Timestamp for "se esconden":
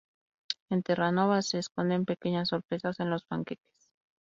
1.43-2.05